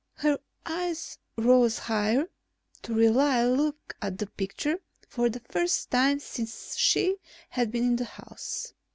Her 0.15 0.39
eyes 0.65 1.19
rose 1.37 1.77
higher 1.77 2.27
to 2.81 2.93
really 2.95 3.43
look 3.55 3.93
at 4.01 4.17
the 4.17 4.25
picture 4.25 4.79
for 5.07 5.29
the 5.29 5.41
first 5.41 5.91
time 5.91 6.19
since 6.19 6.75
she 6.75 7.17
had 7.49 7.71
been 7.71 7.83
in 7.85 7.95
the 7.97 8.05
house. 8.05 8.73